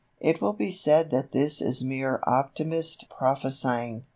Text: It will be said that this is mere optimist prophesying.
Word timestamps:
It 0.19 0.41
will 0.41 0.53
be 0.53 0.71
said 0.71 1.11
that 1.11 1.31
this 1.31 1.61
is 1.61 1.83
mere 1.83 2.21
optimist 2.25 3.07
prophesying. 3.07 4.05